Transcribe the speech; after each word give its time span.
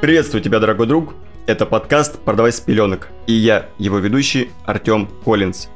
Приветствую 0.00 0.42
тебя, 0.42 0.60
дорогой 0.60 0.86
друг. 0.86 1.12
Это 1.46 1.66
подкаст 1.66 2.20
«Продавай 2.20 2.52
с 2.52 2.60
пеленок». 2.60 3.08
И 3.26 3.34
я, 3.34 3.66
его 3.76 3.98
ведущий, 3.98 4.48
Артем 4.64 5.06
Коллинз. 5.26 5.68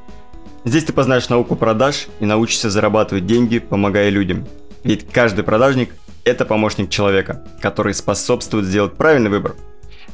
Здесь 0.65 0.85
ты 0.85 0.95
познаешь 0.95 1.29
науку 1.29 1.57
продаж 1.57 2.07
и 2.21 2.25
научишься 2.25 2.71
зарабатывать 2.71 3.27
деньги, 3.27 3.59
помогая 3.59 4.09
людям. 4.09 4.47
Ведь 4.83 5.07
каждый 5.11 5.45
продажник– 5.45 5.91
это 6.25 6.47
помощник 6.47 6.89
человека, 6.89 7.47
который 7.61 7.93
способствует 7.93 8.65
сделать 8.65 8.95
правильный 8.95 9.29
выбор. 9.29 9.57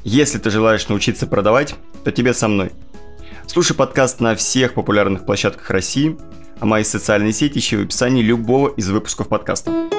Если 0.03 0.39
ты 0.39 0.51
желаешь 0.51 0.89
научиться 0.89 1.29
продавать, 1.29 1.77
то 2.03 2.11
тебе 2.11 2.35
со 2.35 2.49
мной. 2.49 2.73
Слушай 3.47 3.77
подкаст 3.77 4.19
на 4.19 4.35
всех 4.35 4.75
популярных 4.75 5.25
площадках 5.25 5.71
России, 5.71 6.19
а 6.59 6.67
мои 6.67 6.83
социальные 6.83 7.33
сети 7.33 7.61
ищи 7.61 7.77
в 7.77 7.83
описании 7.83 8.25
любого 8.25 8.71
из 8.71 8.91
выпусков 8.91 9.29
подкаста. 9.29 9.90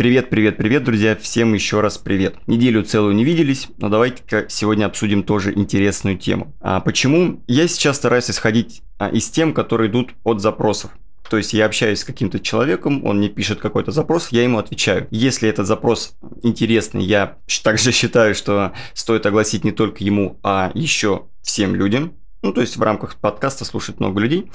Привет, 0.00 0.30
привет, 0.30 0.56
привет, 0.56 0.84
друзья, 0.84 1.14
всем 1.14 1.52
еще 1.52 1.82
раз 1.82 1.98
привет. 1.98 2.34
Неделю 2.46 2.82
целую 2.84 3.14
не 3.14 3.22
виделись, 3.22 3.68
но 3.76 3.90
давайте-ка 3.90 4.46
сегодня 4.48 4.86
обсудим 4.86 5.22
тоже 5.22 5.52
интересную 5.52 6.16
тему. 6.16 6.54
А 6.62 6.80
почему? 6.80 7.42
Я 7.46 7.68
сейчас 7.68 7.96
стараюсь 7.96 8.30
исходить 8.30 8.80
а, 8.98 9.10
из 9.10 9.28
тем, 9.28 9.52
которые 9.52 9.90
идут 9.90 10.12
от 10.24 10.40
запросов. 10.40 10.90
То 11.28 11.36
есть 11.36 11.52
я 11.52 11.66
общаюсь 11.66 11.98
с 11.98 12.04
каким-то 12.04 12.40
человеком, 12.40 13.04
он 13.04 13.18
мне 13.18 13.28
пишет 13.28 13.60
какой-то 13.60 13.90
запрос, 13.90 14.28
я 14.30 14.42
ему 14.42 14.56
отвечаю. 14.56 15.06
Если 15.10 15.50
этот 15.50 15.66
запрос 15.66 16.14
интересный, 16.42 17.04
я 17.04 17.36
также 17.62 17.92
считаю, 17.92 18.34
что 18.34 18.72
стоит 18.94 19.26
огласить 19.26 19.64
не 19.64 19.72
только 19.72 20.02
ему, 20.02 20.38
а 20.42 20.70
еще 20.72 21.26
всем 21.42 21.74
людям, 21.74 22.14
ну, 22.40 22.54
то 22.54 22.62
есть 22.62 22.78
в 22.78 22.82
рамках 22.82 23.16
подкаста 23.16 23.66
слушает 23.66 24.00
много 24.00 24.18
людей, 24.18 24.50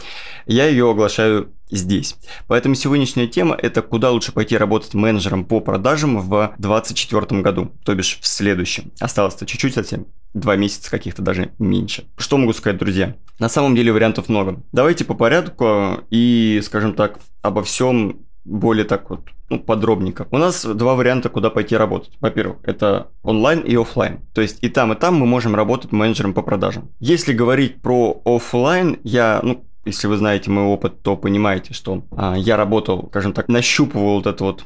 я 0.48 0.66
ее 0.66 0.90
оглашаю 0.90 1.54
здесь. 1.70 2.16
Поэтому 2.48 2.76
сегодняшняя 2.76 3.28
тема– 3.28 3.56
это 3.62 3.82
куда 3.82 4.12
лучше 4.12 4.32
пойти 4.32 4.58
работать 4.58 4.94
менеджером 4.94 5.46
по 5.46 5.60
продажам 5.60 6.20
в 6.20 6.54
2024 6.58 7.42
году, 7.42 7.72
то 7.84 7.96
бишь 7.96 8.20
в 8.22 8.28
следующем. 8.28 8.92
Осталось-то 9.00 9.46
чуть-чуть 9.46 9.74
совсем, 9.74 10.08
два 10.34 10.56
месяца 10.56 10.92
каких-то 10.92 11.22
даже 11.22 11.52
меньше. 11.60 12.06
Что 12.18 12.38
могу 12.38 12.54
сказать, 12.54 12.78
друзья? 12.78 13.16
На 13.40 13.50
самом 13.50 13.76
деле 13.76 13.92
вариантов 13.92 14.30
много. 14.30 14.62
Давайте 14.72 15.06
по 15.06 15.14
порядку 15.14 16.04
и, 16.10 16.62
скажем 16.64 16.94
так, 16.94 17.20
обо 17.42 17.64
всем 17.64 18.26
более 18.46 18.86
так 18.86 19.10
вот 19.10 19.22
ну, 19.50 19.60
подробненько. 19.60 20.28
У 20.32 20.38
нас 20.38 20.66
два 20.66 20.96
варианта, 20.96 21.30
куда 21.30 21.50
пойти 21.50 21.76
работать. 21.76 22.12
Во-первых, 22.20 22.58
это 22.64 23.08
онлайн 23.24 23.60
и 23.60 23.76
офлайн. 23.76 24.22
То 24.34 24.42
есть 24.42 24.60
и 24.62 24.70
там, 24.70 24.94
и 24.94 24.96
там 24.96 25.16
мы 25.16 25.26
можем 25.26 25.56
работать 25.56 25.92
менеджером 25.92 26.34
по 26.34 26.42
продажам. 26.42 26.90
Если 27.00 27.34
говорить 27.34 27.82
про 27.82 28.22
офлайн, 28.26 29.00
я, 29.04 29.40
ну, 29.44 29.66
если 29.86 30.08
вы 30.08 30.18
знаете 30.18 30.50
мой 30.50 30.66
опыт, 30.66 31.02
то 31.02 31.16
понимаете, 31.16 31.74
что 31.74 32.04
а, 32.12 32.36
я 32.36 32.58
работал, 32.58 33.08
скажем 33.10 33.34
так, 33.34 33.48
нащупывал 33.48 34.16
вот 34.16 34.28
это 34.28 34.44
вот 34.44 34.66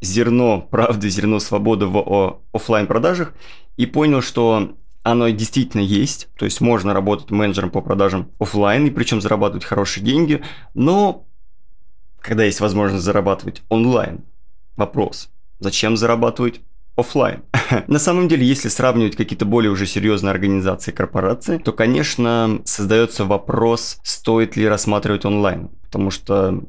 зерно 0.00 0.60
правды, 0.60 1.08
зерно 1.08 1.40
свободы 1.40 1.86
в 1.86 2.40
офлайн 2.52 2.86
продажах 2.86 3.34
и 3.76 3.86
понял, 3.86 4.22
что 4.22 4.76
оно 5.02 5.28
действительно 5.30 5.80
есть, 5.80 6.28
то 6.36 6.44
есть 6.44 6.60
можно 6.60 6.92
работать 6.92 7.30
менеджером 7.30 7.70
по 7.70 7.80
продажам 7.80 8.30
офлайн 8.38 8.86
и 8.86 8.90
причем 8.90 9.20
зарабатывать 9.20 9.64
хорошие 9.64 10.04
деньги, 10.04 10.42
но 10.74 11.26
когда 12.20 12.44
есть 12.44 12.60
возможность 12.60 13.04
зарабатывать 13.04 13.62
онлайн. 13.68 14.24
Вопрос, 14.76 15.30
зачем 15.58 15.96
зарабатывать 15.96 16.60
офлайн. 17.00 17.42
На 17.86 17.98
самом 17.98 18.28
деле, 18.28 18.46
если 18.46 18.68
сравнивать 18.68 19.16
какие-то 19.16 19.44
более 19.44 19.70
уже 19.70 19.86
серьезные 19.86 20.30
организации, 20.30 20.92
корпорации, 20.92 21.58
то, 21.58 21.72
конечно, 21.72 22.60
создается 22.64 23.24
вопрос, 23.24 23.98
стоит 24.02 24.56
ли 24.56 24.68
рассматривать 24.68 25.24
онлайн. 25.24 25.70
Потому 25.82 26.10
что 26.10 26.62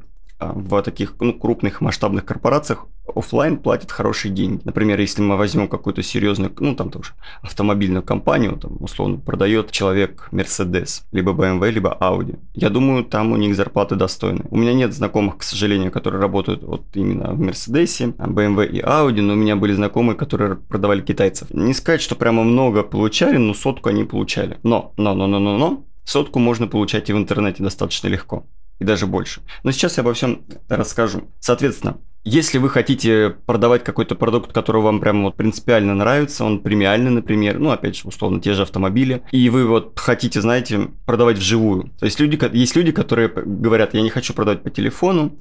в 0.54 0.82
таких 0.82 1.14
ну, 1.20 1.32
крупных 1.32 1.80
масштабных 1.80 2.24
корпорациях 2.24 2.86
офлайн 3.14 3.56
платят 3.56 3.90
хорошие 3.90 4.32
деньги. 4.32 4.62
Например, 4.64 4.98
если 5.00 5.22
мы 5.22 5.36
возьмем 5.36 5.68
какую-то 5.68 6.02
серьезную, 6.02 6.52
ну 6.58 6.74
там 6.74 6.90
тоже 6.90 7.12
автомобильную 7.42 8.02
компанию, 8.02 8.56
там 8.56 8.76
условно 8.80 9.18
продает 9.18 9.70
человек 9.70 10.28
Mercedes, 10.32 11.02
либо 11.12 11.32
BMW, 11.32 11.70
либо 11.70 11.96
Audi. 12.00 12.38
Я 12.54 12.70
думаю, 12.70 13.04
там 13.04 13.32
у 13.32 13.36
них 13.36 13.54
зарплаты 13.56 13.96
достойны. 13.96 14.44
У 14.50 14.56
меня 14.56 14.72
нет 14.72 14.94
знакомых, 14.94 15.38
к 15.38 15.42
сожалению, 15.42 15.90
которые 15.90 16.20
работают 16.20 16.62
вот 16.62 16.84
именно 16.94 17.32
в 17.32 17.40
Mercedes, 17.40 18.14
BMW 18.16 18.66
и 18.66 18.80
Audi, 18.80 19.20
но 19.20 19.32
у 19.34 19.36
меня 19.36 19.56
были 19.56 19.72
знакомые, 19.72 20.16
которые 20.16 20.56
продавали 20.56 21.00
китайцев. 21.00 21.48
Не 21.50 21.74
сказать, 21.74 22.00
что 22.00 22.14
прямо 22.14 22.44
много 22.44 22.82
получали, 22.82 23.36
но 23.36 23.54
сотку 23.54 23.88
они 23.88 24.04
получали. 24.04 24.58
Но, 24.62 24.92
но, 24.96 25.14
но, 25.14 25.26
но, 25.26 25.38
но, 25.38 25.58
но, 25.58 25.84
сотку 26.04 26.38
можно 26.38 26.66
получать 26.66 27.10
и 27.10 27.12
в 27.12 27.16
интернете 27.16 27.62
достаточно 27.62 28.08
легко 28.08 28.46
и 28.82 28.84
даже 28.84 29.06
больше. 29.06 29.40
Но 29.62 29.70
сейчас 29.70 29.96
я 29.96 30.02
обо 30.02 30.12
всем 30.12 30.44
расскажу. 30.68 31.30
Соответственно, 31.38 31.98
если 32.24 32.58
вы 32.58 32.68
хотите 32.68 33.30
продавать 33.46 33.84
какой-то 33.84 34.14
продукт, 34.14 34.52
который 34.52 34.82
вам 34.82 35.00
прямо 35.00 35.24
вот 35.24 35.36
принципиально 35.36 35.94
нравится, 35.94 36.44
он 36.44 36.60
премиальный, 36.60 37.10
например, 37.10 37.58
ну, 37.58 37.70
опять 37.70 37.96
же, 37.96 38.08
условно, 38.08 38.40
те 38.40 38.54
же 38.54 38.62
автомобили, 38.62 39.22
и 39.32 39.48
вы 39.48 39.66
вот 39.66 39.98
хотите, 39.98 40.40
знаете, 40.40 40.88
продавать 41.06 41.38
вживую. 41.38 41.90
То 41.98 42.06
есть 42.06 42.20
люди, 42.20 42.38
есть 42.56 42.76
люди, 42.76 42.92
которые 42.92 43.28
говорят, 43.28 43.94
я 43.94 44.02
не 44.02 44.10
хочу 44.10 44.34
продавать 44.34 44.62
по 44.62 44.70
телефону, 44.70 45.38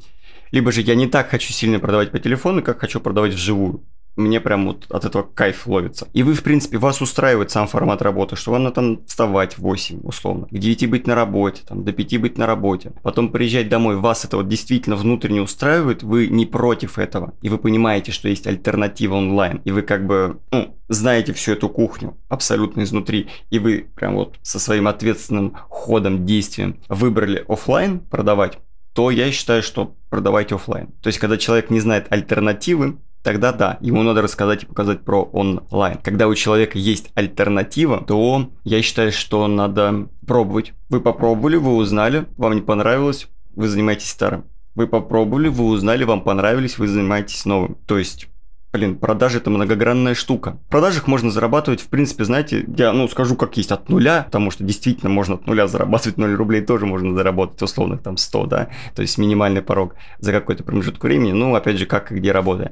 либо 0.51 0.71
же 0.71 0.81
я 0.81 0.95
не 0.95 1.07
так 1.07 1.29
хочу 1.29 1.51
сильно 1.53 1.79
продавать 1.79 2.11
по 2.11 2.19
телефону, 2.19 2.61
как 2.61 2.79
хочу 2.79 2.99
продавать 2.99 3.33
вживую 3.33 3.83
мне 4.15 4.39
прям 4.39 4.67
вот 4.67 4.85
от 4.89 5.05
этого 5.05 5.23
кайф 5.23 5.67
ловится. 5.67 6.07
И 6.13 6.23
вы, 6.23 6.33
в 6.33 6.43
принципе, 6.43 6.77
вас 6.77 7.01
устраивает 7.01 7.51
сам 7.51 7.67
формат 7.67 8.01
работы, 8.01 8.35
что 8.35 8.51
вам 8.51 8.63
надо 8.63 8.75
там 8.75 9.05
вставать 9.05 9.57
в 9.57 9.61
8, 9.61 10.01
условно, 10.03 10.47
к 10.47 10.57
9 10.57 10.89
быть 10.89 11.07
на 11.07 11.15
работе, 11.15 11.63
там, 11.67 11.83
до 11.83 11.91
5 11.91 12.19
быть 12.19 12.37
на 12.37 12.45
работе, 12.45 12.93
потом 13.03 13.29
приезжать 13.29 13.69
домой, 13.69 13.95
вас 13.95 14.25
это 14.25 14.37
вот 14.37 14.47
действительно 14.47 14.95
внутренне 14.95 15.41
устраивает, 15.41 16.03
вы 16.03 16.27
не 16.27 16.45
против 16.45 16.97
этого, 16.97 17.33
и 17.41 17.49
вы 17.49 17.57
понимаете, 17.57 18.11
что 18.11 18.27
есть 18.27 18.47
альтернатива 18.47 19.15
онлайн, 19.15 19.61
и 19.65 19.71
вы 19.71 19.81
как 19.81 20.05
бы, 20.05 20.39
ну, 20.51 20.75
знаете 20.89 21.33
всю 21.33 21.53
эту 21.53 21.69
кухню 21.69 22.17
абсолютно 22.29 22.83
изнутри, 22.83 23.27
и 23.49 23.59
вы 23.59 23.87
прям 23.95 24.15
вот 24.15 24.37
со 24.41 24.59
своим 24.59 24.87
ответственным 24.87 25.55
ходом, 25.69 26.25
действием 26.25 26.77
выбрали 26.89 27.45
офлайн 27.47 27.99
продавать, 27.99 28.59
то 28.93 29.09
я 29.09 29.31
считаю, 29.31 29.63
что 29.63 29.95
продавайте 30.09 30.55
офлайн. 30.55 30.87
То 31.01 31.07
есть, 31.07 31.19
когда 31.19 31.37
человек 31.37 31.69
не 31.69 31.79
знает 31.79 32.07
альтернативы, 32.09 32.97
тогда 33.23 33.51
да, 33.51 33.77
ему 33.81 34.03
надо 34.03 34.21
рассказать 34.21 34.63
и 34.63 34.65
показать 34.65 35.01
про 35.01 35.23
онлайн. 35.23 35.97
Когда 36.03 36.27
у 36.27 36.35
человека 36.35 36.77
есть 36.77 37.11
альтернатива, 37.15 38.03
то 38.05 38.49
я 38.63 38.81
считаю, 38.81 39.11
что 39.11 39.47
надо 39.47 40.07
пробовать. 40.25 40.73
Вы 40.89 41.01
попробовали, 41.01 41.57
вы 41.57 41.75
узнали, 41.75 42.25
вам 42.37 42.53
не 42.55 42.61
понравилось, 42.61 43.27
вы 43.55 43.67
занимаетесь 43.67 44.09
старым. 44.09 44.45
Вы 44.75 44.87
попробовали, 44.87 45.49
вы 45.49 45.65
узнали, 45.65 46.05
вам 46.05 46.21
понравились, 46.21 46.77
вы 46.77 46.87
занимаетесь 46.87 47.45
новым. 47.45 47.75
То 47.85 47.97
есть 47.97 48.27
Блин, 48.73 48.95
продажи 48.95 49.39
это 49.39 49.49
многогранная 49.49 50.13
штука. 50.13 50.57
В 50.67 50.69
продажах 50.69 51.05
можно 51.05 51.29
зарабатывать, 51.29 51.81
в 51.81 51.87
принципе, 51.87 52.23
знаете, 52.23 52.65
я, 52.77 52.93
ну, 52.93 53.09
скажу 53.09 53.35
как 53.35 53.57
есть, 53.57 53.71
от 53.73 53.89
нуля, 53.89 54.23
потому 54.23 54.49
что 54.49 54.63
действительно 54.63 55.09
можно 55.09 55.35
от 55.35 55.45
нуля 55.45 55.67
зарабатывать 55.67 56.17
0 56.17 56.33
рублей 56.35 56.61
тоже 56.61 56.85
можно 56.85 57.13
заработать, 57.13 57.61
условно, 57.61 57.97
там 57.97 58.15
100, 58.15 58.45
да, 58.45 58.69
то 58.95 59.01
есть 59.01 59.17
минимальный 59.17 59.61
порог 59.61 59.95
за 60.19 60.31
какой-то 60.31 60.63
промежуток 60.63 61.03
времени, 61.03 61.33
ну, 61.33 61.53
опять 61.53 61.77
же, 61.77 61.85
как 61.85 62.13
и 62.13 62.15
где 62.15 62.31
работая 62.31 62.71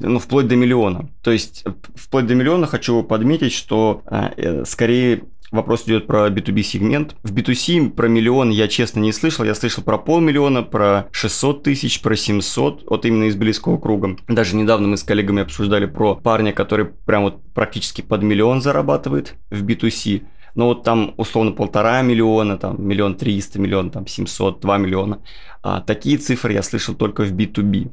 ну, 0.00 0.18
вплоть 0.18 0.48
до 0.48 0.56
миллиона. 0.56 1.08
То 1.22 1.30
есть, 1.30 1.64
вплоть 1.94 2.26
до 2.26 2.34
миллиона 2.34 2.66
хочу 2.66 3.02
подметить, 3.02 3.52
что 3.52 4.02
а, 4.06 4.32
э, 4.36 4.64
скорее 4.64 5.22
вопрос 5.50 5.84
идет 5.86 6.06
про 6.06 6.28
B2B 6.28 6.62
сегмент. 6.62 7.16
В 7.22 7.34
B2C 7.34 7.90
про 7.90 8.08
миллион 8.08 8.50
я 8.50 8.68
честно 8.68 9.00
не 9.00 9.12
слышал. 9.12 9.44
Я 9.44 9.54
слышал 9.54 9.82
про 9.82 9.98
полмиллиона, 9.98 10.62
про 10.62 11.08
600 11.12 11.62
тысяч, 11.62 12.00
про 12.02 12.16
700, 12.16 12.84
вот 12.86 13.04
именно 13.06 13.24
из 13.24 13.36
близкого 13.36 13.78
круга. 13.78 14.16
Даже 14.28 14.56
недавно 14.56 14.88
мы 14.88 14.96
с 14.96 15.02
коллегами 15.02 15.42
обсуждали 15.42 15.86
про 15.86 16.14
парня, 16.14 16.52
который 16.52 16.86
прям 16.86 17.22
вот 17.22 17.42
практически 17.54 18.02
под 18.02 18.22
миллион 18.22 18.60
зарабатывает 18.60 19.34
в 19.50 19.64
B2C. 19.64 20.22
Но 20.54 20.68
вот 20.68 20.82
там 20.82 21.14
условно 21.16 21.52
полтора 21.52 22.02
миллиона, 22.02 22.58
там 22.58 22.84
миллион 22.84 23.14
триста, 23.14 23.60
миллион 23.60 23.90
там 23.90 24.06
семьсот, 24.06 24.60
два 24.60 24.78
миллиона. 24.78 25.20
А 25.62 25.80
такие 25.80 26.18
цифры 26.18 26.52
я 26.52 26.62
слышал 26.62 26.94
только 26.94 27.22
в 27.22 27.32
B2B. 27.32 27.90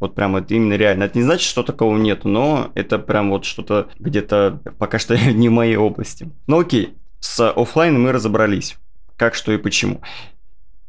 Вот 0.00 0.14
прям 0.14 0.34
это 0.36 0.54
именно 0.54 0.74
реально. 0.74 1.04
Это 1.04 1.18
не 1.18 1.24
значит, 1.24 1.48
что 1.48 1.62
такого 1.62 1.96
нет, 1.96 2.24
но 2.24 2.72
это 2.74 2.98
прям 2.98 3.30
вот 3.30 3.44
что-то 3.44 3.88
где-то 3.98 4.60
пока 4.78 4.98
что 4.98 5.16
не 5.32 5.48
в 5.48 5.52
моей 5.52 5.76
области. 5.76 6.30
Ну 6.46 6.58
окей, 6.58 6.94
с 7.20 7.48
офлайном 7.50 8.02
мы 8.02 8.12
разобрались. 8.12 8.76
Как, 9.16 9.34
что 9.34 9.52
и 9.52 9.58
почему. 9.58 10.00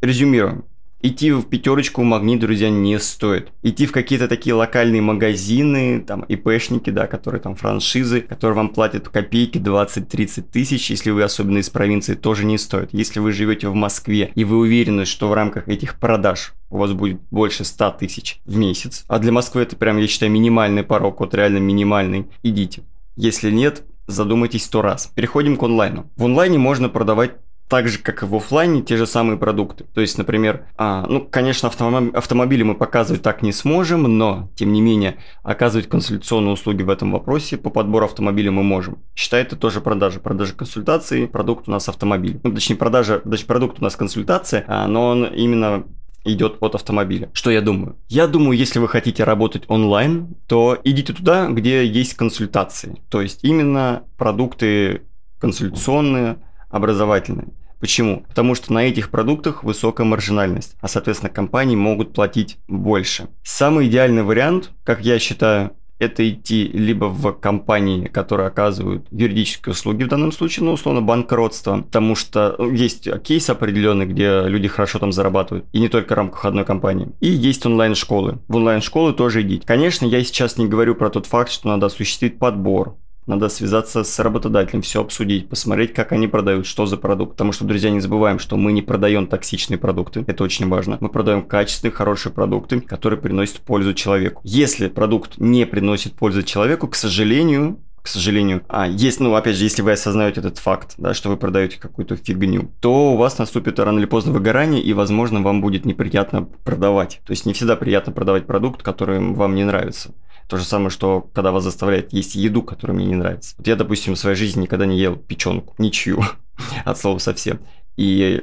Резюмируем. 0.01 0.65
Идти 1.03 1.31
в 1.31 1.45
пятерочку 1.45 2.01
в 2.01 2.05
магнит, 2.05 2.39
друзья, 2.39 2.69
не 2.69 2.99
стоит. 2.99 3.51
Идти 3.63 3.87
в 3.87 3.91
какие-то 3.91 4.27
такие 4.27 4.53
локальные 4.53 5.01
магазины, 5.01 5.99
там, 5.99 6.21
ИПшники, 6.21 6.91
да, 6.91 7.07
которые 7.07 7.41
там 7.41 7.55
франшизы, 7.55 8.21
которые 8.21 8.55
вам 8.55 8.69
платят 8.69 9.09
копейки 9.09 9.57
20-30 9.57 10.43
тысяч, 10.51 10.91
если 10.91 11.09
вы 11.09 11.23
особенно 11.23 11.57
из 11.57 11.71
провинции, 11.71 12.13
тоже 12.13 12.45
не 12.45 12.59
стоит. 12.59 12.89
Если 12.91 13.19
вы 13.19 13.31
живете 13.31 13.67
в 13.69 13.73
Москве 13.73 14.31
и 14.35 14.43
вы 14.43 14.57
уверены, 14.59 15.05
что 15.05 15.27
в 15.27 15.33
рамках 15.33 15.67
этих 15.67 15.99
продаж 15.99 16.53
у 16.69 16.77
вас 16.77 16.93
будет 16.93 17.19
больше 17.31 17.63
100 17.63 17.91
тысяч 17.99 18.39
в 18.45 18.55
месяц, 18.57 19.03
а 19.07 19.17
для 19.17 19.31
Москвы 19.31 19.63
это 19.63 19.75
прям, 19.75 19.97
я 19.97 20.05
считаю, 20.05 20.31
минимальный 20.31 20.83
порог, 20.83 21.19
вот 21.19 21.33
реально 21.33 21.57
минимальный, 21.57 22.27
идите. 22.43 22.83
Если 23.15 23.49
нет, 23.49 23.83
задумайтесь 24.05 24.65
сто 24.65 24.83
раз. 24.83 25.11
Переходим 25.15 25.57
к 25.57 25.63
онлайну. 25.63 26.11
В 26.15 26.25
онлайне 26.25 26.59
можно 26.59 26.89
продавать 26.89 27.31
так 27.71 27.87
же, 27.87 27.99
как 27.99 28.21
и 28.21 28.25
в 28.25 28.35
офлайне, 28.35 28.81
те 28.81 28.97
же 28.97 29.07
самые 29.07 29.37
продукты. 29.37 29.85
То 29.93 30.01
есть, 30.01 30.17
например, 30.17 30.65
а, 30.75 31.05
ну, 31.07 31.21
конечно, 31.21 31.69
автомоб... 31.69 32.13
автомобили 32.13 32.63
мы 32.63 32.75
показывать 32.75 33.21
так 33.21 33.41
не 33.41 33.53
сможем, 33.53 34.03
но, 34.17 34.49
тем 34.55 34.73
не 34.73 34.81
менее, 34.81 35.15
оказывать 35.41 35.87
консультационные 35.87 36.51
услуги 36.51 36.83
в 36.83 36.89
этом 36.89 37.13
вопросе 37.13 37.55
по 37.55 37.69
подбору 37.69 38.03
автомобиля 38.03 38.51
мы 38.51 38.61
можем. 38.61 38.97
Считай, 39.15 39.43
это 39.43 39.55
тоже 39.55 39.79
продажа. 39.79 40.19
Продажа 40.19 40.53
консультации, 40.53 41.27
продукт 41.27 41.69
у 41.69 41.71
нас 41.71 41.87
автомобиль. 41.87 42.41
Ну, 42.43 42.51
точнее, 42.51 42.75
продажа, 42.75 43.19
точнее, 43.19 43.47
продукт 43.47 43.79
у 43.79 43.83
нас 43.85 43.95
консультация, 43.95 44.65
а, 44.67 44.85
но 44.87 45.07
он 45.07 45.23
именно 45.27 45.85
идет 46.25 46.57
от 46.59 46.75
автомобиля. 46.75 47.29
Что 47.31 47.51
я 47.51 47.61
думаю? 47.61 47.95
Я 48.09 48.27
думаю, 48.27 48.57
если 48.57 48.79
вы 48.79 48.89
хотите 48.89 49.23
работать 49.23 49.63
онлайн, 49.69 50.35
то 50.45 50.77
идите 50.83 51.13
туда, 51.13 51.47
где 51.47 51.87
есть 51.87 52.15
консультации. 52.15 53.01
То 53.09 53.21
есть 53.21 53.45
именно 53.45 54.03
продукты 54.17 55.03
консультационные, 55.39 56.35
образовательные. 56.69 57.47
Почему? 57.81 58.23
Потому 58.29 58.55
что 58.55 58.71
на 58.71 58.85
этих 58.85 59.09
продуктах 59.09 59.63
высокая 59.63 60.05
маржинальность, 60.05 60.77
а 60.79 60.87
соответственно 60.87 61.31
компании 61.31 61.75
могут 61.75 62.13
платить 62.13 62.59
больше. 62.67 63.27
Самый 63.43 63.87
идеальный 63.87 64.23
вариант, 64.23 64.71
как 64.83 65.01
я 65.01 65.17
считаю, 65.19 65.71
это 66.01 66.27
идти 66.27 66.67
либо 66.67 67.05
в 67.05 67.31
компании, 67.33 68.07
которые 68.07 68.47
оказывают 68.47 69.05
юридические 69.11 69.71
услуги, 69.73 70.03
в 70.03 70.07
данном 70.07 70.31
случае, 70.31 70.65
ну, 70.65 70.73
условно, 70.73 71.01
банкротство, 71.01 71.81
потому 71.81 72.15
что 72.15 72.55
ну, 72.57 72.71
есть 72.71 73.07
кейс 73.21 73.49
определенный, 73.49 74.07
где 74.07 74.43
люди 74.47 74.67
хорошо 74.67 74.97
там 74.97 75.11
зарабатывают, 75.11 75.65
и 75.71 75.79
не 75.79 75.89
только 75.89 76.13
в 76.13 76.17
рамках 76.17 76.45
одной 76.45 76.65
компании. 76.65 77.09
И 77.19 77.27
есть 77.27 77.65
онлайн-школы. 77.67 78.39
В 78.47 78.55
онлайн-школы 78.55 79.13
тоже 79.13 79.43
идите. 79.43 79.65
Конечно, 79.65 80.05
я 80.05 80.23
сейчас 80.23 80.57
не 80.57 80.67
говорю 80.67 80.95
про 80.95 81.11
тот 81.11 81.27
факт, 81.27 81.51
что 81.51 81.67
надо 81.67 81.85
осуществить 81.85 82.39
подбор, 82.39 82.97
надо 83.27 83.49
связаться 83.49 84.03
с 84.03 84.19
работодателем, 84.19 84.81
все 84.81 85.01
обсудить, 85.01 85.47
посмотреть, 85.49 85.93
как 85.93 86.11
они 86.11 86.27
продают, 86.27 86.65
что 86.65 86.85
за 86.85 86.97
продукт. 86.97 87.33
Потому 87.33 87.51
что, 87.51 87.65
друзья, 87.65 87.89
не 87.89 87.99
забываем, 87.99 88.39
что 88.39 88.57
мы 88.57 88.71
не 88.71 88.81
продаем 88.81 89.27
токсичные 89.27 89.77
продукты. 89.77 90.23
Это 90.27 90.43
очень 90.43 90.67
важно. 90.67 90.97
Мы 90.99 91.09
продаем 91.09 91.43
качественные, 91.43 91.93
хорошие 91.93 92.33
продукты, 92.33 92.81
которые 92.81 93.19
приносят 93.19 93.59
пользу 93.59 93.93
человеку. 93.93 94.41
Если 94.43 94.87
продукт 94.87 95.37
не 95.37 95.65
приносит 95.65 96.13
пользу 96.13 96.43
человеку, 96.43 96.87
к 96.87 96.95
сожалению, 96.95 97.79
к 98.01 98.07
сожалению. 98.07 98.63
А, 98.67 98.87
есть, 98.87 99.19
ну, 99.19 99.33
опять 99.35 99.55
же, 99.55 99.63
если 99.63 99.81
вы 99.81 99.91
осознаете 99.91 100.39
этот 100.39 100.57
факт, 100.57 100.95
да, 100.97 101.13
что 101.13 101.29
вы 101.29 101.37
продаете 101.37 101.79
какую-то 101.79 102.15
фигню, 102.15 102.71
то 102.79 103.13
у 103.13 103.17
вас 103.17 103.37
наступит 103.37 103.79
рано 103.79 103.99
или 103.99 104.05
поздно 104.05 104.31
выгорание, 104.31 104.81
и, 104.81 104.93
возможно, 104.93 105.41
вам 105.41 105.61
будет 105.61 105.85
неприятно 105.85 106.43
продавать. 106.43 107.21
То 107.25 107.31
есть 107.31 107.45
не 107.45 107.53
всегда 107.53 107.75
приятно 107.75 108.11
продавать 108.11 108.47
продукт, 108.47 108.81
который 108.81 109.19
вам 109.19 109.55
не 109.55 109.63
нравится. 109.63 110.13
То 110.47 110.57
же 110.57 110.65
самое, 110.65 110.89
что 110.89 111.29
когда 111.33 111.51
вас 111.51 111.63
заставляют 111.63 112.11
есть 112.11 112.35
еду, 112.35 112.63
которая 112.63 112.97
мне 112.97 113.05
не 113.05 113.15
нравится. 113.15 113.55
Вот 113.57 113.67
я, 113.67 113.75
допустим, 113.75 114.15
в 114.15 114.19
своей 114.19 114.35
жизни 114.35 114.63
никогда 114.63 114.85
не 114.85 114.99
ел 114.99 115.15
печенку, 115.15 115.75
ничью, 115.77 116.23
от 116.85 116.97
слова 116.97 117.19
совсем. 117.19 117.59
И 117.97 118.41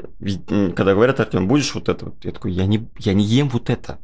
когда 0.76 0.94
говорят, 0.94 1.20
Артем, 1.20 1.48
будешь 1.48 1.74
вот 1.74 1.88
это? 1.88 2.12
Я 2.22 2.32
такой, 2.32 2.52
я 2.52 2.66
не, 2.66 2.88
я 2.98 3.12
не 3.12 3.24
ем 3.24 3.48
вот 3.48 3.70
это. 3.70 3.98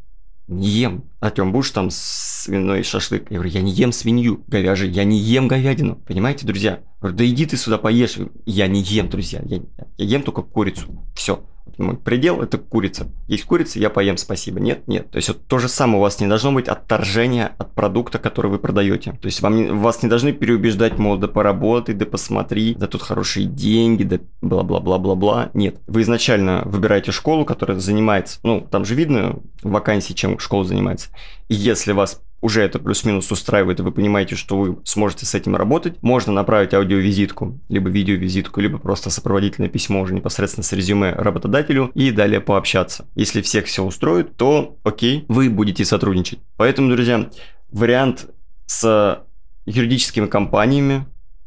Не 0.46 0.68
ем. 0.68 1.04
Артем, 1.20 1.52
будешь 1.52 1.70
там 1.70 1.88
свиной 1.90 2.82
шашлык? 2.82 3.30
Я 3.30 3.36
говорю, 3.36 3.50
я 3.50 3.62
не 3.62 3.72
ем 3.72 3.92
свинью 3.92 4.44
говяжий, 4.46 4.90
я 4.90 5.04
не 5.04 5.18
ем 5.18 5.48
говядину. 5.48 5.96
Понимаете, 5.96 6.46
друзья? 6.46 6.72
Я 6.72 6.82
говорю, 7.00 7.16
да 7.16 7.26
иди 7.26 7.46
ты 7.46 7.56
сюда 7.56 7.78
поешь. 7.78 8.18
Я 8.44 8.66
не 8.66 8.82
ем, 8.82 9.08
друзья. 9.08 9.40
Я, 9.44 9.62
я 9.96 10.04
ем 10.04 10.22
только 10.22 10.42
курицу. 10.42 11.06
Все 11.14 11.42
мой 11.78 11.96
предел– 11.96 12.40
это 12.42 12.58
курица. 12.58 13.08
Есть 13.26 13.44
курица, 13.44 13.78
я 13.78 13.90
поем, 13.90 14.16
спасибо. 14.16 14.60
Нет, 14.60 14.86
нет. 14.86 15.10
То 15.10 15.16
есть 15.16 15.28
вот 15.28 15.46
то 15.46 15.58
же 15.58 15.68
самое 15.68 15.98
у 15.98 16.02
вас 16.02 16.20
не 16.20 16.26
должно 16.26 16.52
быть 16.52 16.68
отторжение 16.68 17.52
от 17.58 17.74
продукта, 17.74 18.18
который 18.18 18.50
вы 18.50 18.58
продаете. 18.58 19.12
То 19.12 19.26
есть 19.26 19.40
вам 19.40 19.80
вас 19.80 20.02
не 20.02 20.08
должны 20.08 20.32
переубеждать, 20.32 20.98
мол, 20.98 21.16
да 21.16 21.28
поработай, 21.28 21.94
да 21.94 22.06
посмотри, 22.06 22.74
да 22.74 22.86
тут 22.86 23.02
хорошие 23.02 23.46
деньги, 23.46 24.04
да 24.04 24.18
бла-бла-бла-бла-бла. 24.40 25.50
Нет. 25.54 25.80
Вы 25.86 26.02
изначально 26.02 26.62
выбираете 26.64 27.12
школу, 27.12 27.44
которая 27.44 27.78
занимается, 27.78 28.38
ну, 28.42 28.60
там 28.60 28.84
же 28.84 28.94
видно 28.94 29.40
вакансии, 29.62 30.12
чем 30.12 30.38
школа 30.38 30.64
занимается. 30.64 31.08
И 31.48 31.54
если 31.54 31.92
вас 31.92 32.20
уже 32.44 32.60
это 32.60 32.78
плюс-минус 32.78 33.32
устраивает, 33.32 33.80
и 33.80 33.82
вы 33.82 33.90
понимаете, 33.90 34.36
что 34.36 34.58
вы 34.58 34.78
сможете 34.84 35.24
с 35.24 35.34
этим 35.34 35.56
работать, 35.56 36.02
можно 36.02 36.30
направить 36.30 36.74
аудиовизитку, 36.74 37.58
либо 37.70 37.88
видеовизитку, 37.88 38.60
либо 38.60 38.76
просто 38.76 39.08
сопроводительное 39.08 39.70
письмо 39.70 40.02
уже 40.02 40.12
непосредственно 40.12 40.62
с 40.62 40.70
резюме 40.74 41.12
работодателю 41.12 41.90
и 41.94 42.10
далее 42.10 42.42
пообщаться. 42.42 43.06
Если 43.14 43.40
всех 43.40 43.64
все 43.64 43.82
устроит, 43.82 44.36
то 44.36 44.76
окей, 44.84 45.24
вы 45.28 45.48
будете 45.48 45.86
сотрудничать. 45.86 46.38
Поэтому, 46.58 46.90
друзья, 46.90 47.30
вариант 47.72 48.26
с 48.66 49.24
юридическими 49.64 50.26
компаниями, 50.26 51.06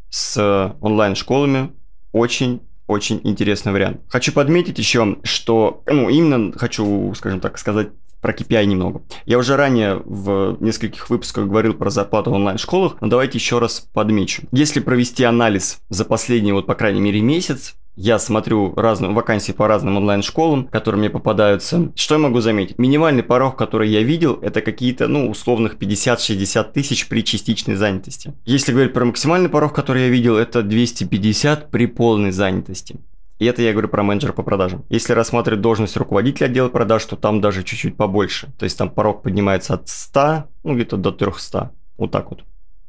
с 0.09 0.75
онлайн-школами 0.81 1.73
очень 2.11 2.61
очень 2.87 3.19
интересный 3.25 3.73
вариант. 3.73 3.99
Хочу 4.07 4.31
подметить 4.31 4.79
еще, 4.79 5.17
что, 5.23 5.83
ну, 5.85 6.09
именно 6.09 6.57
хочу, 6.57 7.13
скажем 7.15 7.41
так, 7.41 7.57
сказать 7.59 7.89
про 8.21 8.33
KPI 8.33 8.65
немного. 8.65 9.01
Я 9.25 9.37
уже 9.37 9.55
ранее 9.55 10.01
в 10.05 10.57
нескольких 10.59 11.09
выпусках 11.09 11.47
говорил 11.47 11.73
про 11.73 11.89
зарплату 11.89 12.31
в 12.31 12.33
онлайн-школах, 12.33 12.97
но 13.01 13.07
давайте 13.07 13.37
еще 13.37 13.59
раз 13.59 13.87
подмечу. 13.93 14.43
Если 14.51 14.79
провести 14.79 15.23
анализ 15.23 15.79
за 15.89 16.05
последний, 16.05 16.51
вот 16.51 16.65
по 16.65 16.75
крайней 16.75 17.01
мере, 17.01 17.21
месяц, 17.21 17.75
я 17.99 18.19
смотрю 18.19 18.75
разные 18.75 19.11
вакансии 19.11 19.51
по 19.51 19.67
разным 19.67 19.97
онлайн-школам, 19.97 20.67
которые 20.67 20.99
мне 20.99 21.09
попадаются. 21.09 21.91
Что 21.95 22.15
я 22.15 22.19
могу 22.19 22.41
заметить? 22.41 22.77
Минимальный 22.77 23.23
порог, 23.23 23.57
который 23.57 23.89
я 23.89 24.03
видел, 24.03 24.37
это 24.43 24.61
какие-то, 24.61 25.07
ну, 25.07 25.29
условных 25.29 25.77
50-60 25.77 26.73
тысяч 26.73 27.07
при 27.07 27.23
частичной 27.23 27.75
занятости. 27.75 28.33
Если 28.45 28.71
говорить 28.71 28.93
про 28.93 29.03
максимальный 29.03 29.49
порог, 29.49 29.73
который 29.73 30.03
я 30.03 30.09
видел, 30.09 30.37
это 30.37 30.61
250 30.61 31.71
при 31.71 31.87
полной 31.87 32.31
занятости. 32.31 32.97
И 33.39 33.45
это 33.45 33.61
я 33.61 33.71
говорю 33.71 33.87
про 33.87 34.03
менеджера 34.03 34.33
по 34.33 34.43
продажам. 34.43 34.83
Если 34.89 35.13
рассматривать 35.13 35.61
должность 35.61 35.95
руководителя 35.95 36.47
отдела 36.47 36.69
продаж, 36.69 37.05
то 37.05 37.15
там 37.15 37.39
даже 37.39 37.63
чуть-чуть 37.63 37.95
побольше. 37.95 38.51
То 38.57 38.63
есть 38.63 38.77
там 38.77 38.89
порог 38.89 39.21
поднимается 39.21 39.75
от 39.75 39.87
100, 39.87 40.45
ну 40.63 40.75
где-то 40.75 40.97
до 40.97 41.11
300. 41.11 41.71
Вот 41.97 42.11
так 42.11 42.29
вот. 42.31 42.43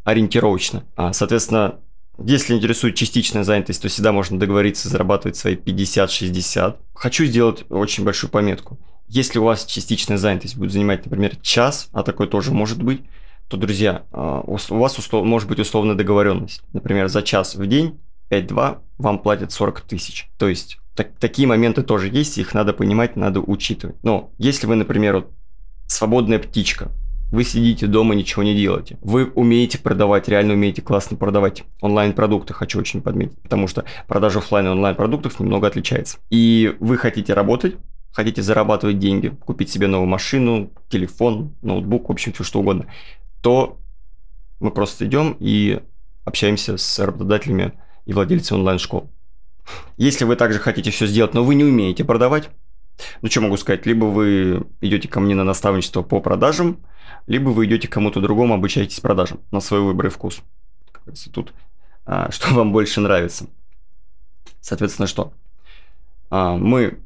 Ориентировочно. 0.05 0.85
А, 0.97 1.13
соответственно, 1.13 1.81
если 2.19 2.55
интересует 2.55 2.95
частичная 2.97 3.45
занятость, 3.45 3.83
то 3.83 3.89
всегда 3.89 4.11
можно 4.11 4.39
договориться 4.39 4.89
зарабатывать 4.89 5.37
свои 5.37 5.55
50-60. 5.55 6.77
Хочу 6.95 7.25
сделать 7.27 7.65
очень 7.69 8.05
большую 8.05 8.31
пометку. 8.31 8.79
Если 9.07 9.39
у 9.39 9.45
вас 9.45 9.65
частичная 9.65 10.17
занятость 10.17 10.57
будет 10.57 10.73
занимать, 10.73 11.05
например, 11.05 11.37
час, 11.37 11.89
а 11.93 12.03
такое 12.03 12.27
тоже 12.27 12.53
может 12.53 12.83
быть, 12.83 13.03
то, 13.49 13.57
друзья, 13.57 14.03
а, 14.13 14.41
у 14.47 14.79
вас 14.79 14.99
услов, 14.99 15.25
может 15.25 15.49
быть 15.49 15.59
условная 15.59 15.95
договоренность. 15.95 16.63
Например, 16.73 17.09
за 17.09 17.23
час 17.23 17.55
в 17.55 17.67
день 17.67 17.99
5.2 18.31 18.79
вам 18.99 19.19
платят 19.19 19.53
40 19.53 19.81
тысяч. 19.83 20.29
То 20.39 20.49
есть 20.49 20.79
так, 20.95 21.13
такие 21.19 21.47
моменты 21.47 21.83
тоже 21.83 22.09
есть, 22.09 22.39
их 22.39 22.55
надо 22.55 22.73
понимать, 22.73 23.17
надо 23.17 23.41
учитывать. 23.41 23.97
Но 24.03 24.33
если 24.39 24.67
вы, 24.67 24.75
например, 24.75 25.17
вот, 25.17 25.31
свободная 25.87 26.39
птичка, 26.39 26.91
вы 27.31 27.45
сидите 27.45 27.87
дома, 27.87 28.15
ничего 28.15 28.43
не 28.43 28.57
делаете. 28.57 28.99
Вы 29.03 29.27
умеете 29.27 29.79
продавать, 29.79 30.29
реально 30.29 30.55
умеете 30.55 30.83
классно 30.83 31.17
продавать 31.17 31.65
онлайн-продукты, 31.81 32.55
хочу 32.55 32.79
очень 32.79 33.03
подметить, 33.03 33.39
потому 33.43 33.69
что 33.69 33.85
продажа 34.07 34.39
офлайн 34.39 34.67
и 34.67 34.71
онлайн-продуктов 34.71 35.39
немного 35.39 35.67
отличается. 35.67 36.19
И 36.31 36.75
вы 36.81 36.97
хотите 36.97 37.35
работать, 37.35 37.77
хотите 38.13 38.43
зарабатывать 38.43 38.99
деньги, 38.99 39.29
купить 39.29 39.71
себе 39.71 39.87
новую 39.87 40.09
машину, 40.09 40.71
телефон, 40.89 41.55
ноутбук, 41.63 42.09
в 42.09 42.13
общем, 42.13 42.33
все 42.33 42.45
что 42.45 42.61
угодно, 42.61 42.87
то 43.43 43.79
мы 44.59 44.71
просто 44.71 45.07
идем 45.07 45.37
и 45.39 45.81
общаемся 46.25 46.77
с 46.77 46.99
работодателями 46.99 47.75
и 48.09 48.13
владельцы 48.15 48.55
онлайн-школ. 48.55 49.11
Если 49.99 50.25
вы 50.25 50.35
также 50.35 50.59
хотите 50.59 50.91
все 50.91 51.07
сделать, 51.07 51.35
но 51.35 51.45
вы 51.45 51.55
не 51.55 51.63
умеете 51.63 52.05
продавать, 52.05 52.49
ну 53.21 53.29
что 53.31 53.43
могу 53.43 53.59
сказать, 53.59 53.85
либо 53.85 54.07
вы 54.07 54.67
идете 54.81 55.09
ко 55.09 55.21
мне 55.21 55.35
на 55.35 55.45
наставничество 55.45 56.03
по 56.03 56.21
продажам, 56.21 56.81
либо 57.27 57.51
вы 57.51 57.67
идете 57.67 57.87
к 57.87 57.93
кому-то 57.93 58.21
другому, 58.21 58.55
обучаетесь 58.55 58.99
продажам 59.01 59.41
на 59.51 59.61
свой 59.61 59.83
выбор 59.83 60.07
и 60.07 60.09
вкус. 60.09 60.41
Тут 61.33 61.53
а, 62.07 62.31
что 62.33 62.55
вам 62.55 62.73
больше 62.73 63.01
нравится. 63.03 63.47
Соответственно, 64.61 65.07
что? 65.07 65.35
А, 66.31 66.57
мы 66.57 67.01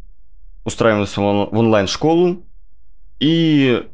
устраиваемся 0.65 1.21
в 1.21 1.25
онлайн-школу 1.59 2.47
и 3.19 3.89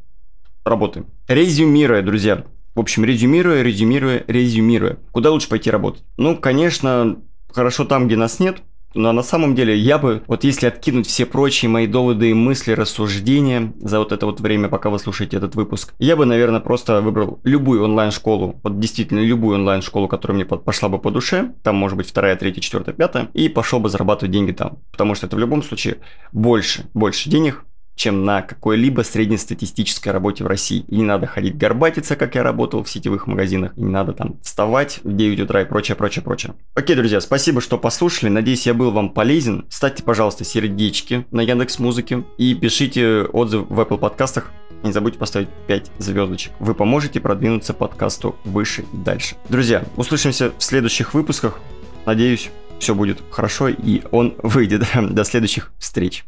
работаем. 0.62 1.06
Резюмируя, 1.26 2.02
друзья, 2.02 2.44
в 2.78 2.80
общем, 2.80 3.04
резюмируя, 3.04 3.62
резюмируя, 3.62 4.24
резюмируя. 4.28 4.98
Куда 5.10 5.32
лучше 5.32 5.48
пойти 5.48 5.68
работать? 5.68 6.04
Ну, 6.16 6.36
конечно, 6.36 7.20
хорошо 7.52 7.84
там, 7.84 8.06
где 8.06 8.14
нас 8.14 8.38
нет, 8.38 8.62
но 8.94 9.10
на 9.10 9.24
самом 9.24 9.56
деле 9.56 9.76
я 9.76 9.98
бы, 9.98 10.22
вот 10.28 10.44
если 10.44 10.66
откинуть 10.66 11.08
все 11.08 11.26
прочие 11.26 11.68
мои 11.68 11.88
доводы 11.88 12.30
и 12.30 12.34
мысли, 12.34 12.72
рассуждения 12.72 13.72
за 13.80 13.98
вот 13.98 14.12
это 14.12 14.26
вот 14.26 14.40
время, 14.40 14.68
пока 14.68 14.90
вы 14.90 15.00
слушаете 15.00 15.36
этот 15.36 15.56
выпуск, 15.56 15.92
я 15.98 16.14
бы, 16.14 16.24
наверное, 16.24 16.60
просто 16.60 17.00
выбрал 17.00 17.40
любую 17.42 17.82
онлайн-школу, 17.82 18.60
вот 18.62 18.78
действительно 18.78 19.18
любую 19.18 19.56
онлайн-школу, 19.56 20.06
которая 20.06 20.36
мне 20.36 20.44
пошла 20.44 20.88
бы 20.88 21.00
по 21.00 21.10
душе, 21.10 21.52
там 21.64 21.74
может 21.74 21.98
быть 21.98 22.08
вторая, 22.08 22.36
третья, 22.36 22.60
четвертая, 22.60 22.94
пятая, 22.94 23.28
и 23.34 23.48
пошел 23.48 23.80
бы 23.80 23.88
зарабатывать 23.88 24.30
деньги 24.30 24.52
там. 24.52 24.78
Потому 24.92 25.16
что 25.16 25.26
это 25.26 25.34
в 25.34 25.40
любом 25.40 25.64
случае 25.64 25.98
больше, 26.32 26.88
больше 26.94 27.28
денег, 27.28 27.64
чем 27.98 28.24
на 28.24 28.42
какой-либо 28.42 29.02
среднестатистической 29.02 30.12
работе 30.12 30.44
в 30.44 30.46
России. 30.46 30.84
И 30.88 30.96
не 30.96 31.02
надо 31.02 31.26
ходить 31.26 31.58
горбатиться, 31.58 32.14
как 32.14 32.36
я 32.36 32.44
работал 32.44 32.84
в 32.84 32.88
сетевых 32.88 33.26
магазинах, 33.26 33.72
и 33.76 33.82
не 33.82 33.90
надо 33.90 34.12
там 34.12 34.38
вставать 34.40 35.00
в 35.02 35.14
9 35.14 35.40
утра 35.40 35.62
и 35.62 35.64
прочее, 35.64 35.96
прочее, 35.96 36.22
прочее. 36.22 36.54
Окей, 36.74 36.94
друзья, 36.94 37.20
спасибо, 37.20 37.60
что 37.60 37.76
послушали, 37.76 38.30
надеюсь, 38.30 38.66
я 38.66 38.72
был 38.72 38.92
вам 38.92 39.10
полезен. 39.10 39.66
Ставьте, 39.68 40.04
пожалуйста, 40.04 40.44
сердечки 40.44 41.26
на 41.32 41.40
Яндекс 41.40 41.80
Музыке 41.80 42.24
и 42.38 42.54
пишите 42.54 43.22
отзыв 43.22 43.66
в 43.68 43.80
Apple 43.80 43.98
подкастах. 43.98 44.52
Не 44.84 44.92
забудьте 44.92 45.18
поставить 45.18 45.48
5 45.66 45.90
звездочек. 45.98 46.52
Вы 46.60 46.74
поможете 46.74 47.18
продвинуться 47.18 47.74
подкасту 47.74 48.36
выше 48.44 48.82
и 48.92 48.96
дальше. 48.96 49.34
Друзья, 49.48 49.82
услышимся 49.96 50.52
в 50.56 50.62
следующих 50.62 51.14
выпусках. 51.14 51.58
Надеюсь, 52.06 52.50
все 52.78 52.94
будет 52.94 53.18
хорошо 53.32 53.68
и 53.68 54.02
он 54.12 54.36
выйдет. 54.40 54.86
До 55.10 55.24
следующих 55.24 55.72
встреч. 55.78 56.24